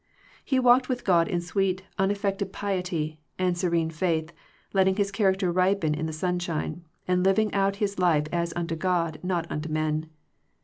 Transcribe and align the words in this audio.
He 0.43 0.57
walked 0.57 0.89
with 0.89 1.05
God 1.05 1.27
in 1.27 1.41
sweet 1.41 1.83
unaffected 1.99 2.51
piety, 2.51 3.19
and 3.37 3.55
serene 3.55 3.91
faith, 3.91 4.33
letting 4.73 4.95
his 4.95 5.11
character 5.11 5.51
ripen 5.51 5.93
in 5.93 6.07
the 6.07 6.11
sunshine, 6.11 6.83
and 7.07 7.23
living 7.23 7.53
out 7.53 7.75
his 7.75 7.99
life 7.99 8.25
as 8.31 8.51
unto 8.55 8.75
God 8.75 9.19
not 9.21 9.45
unto 9.51 9.69
men. 9.69 10.09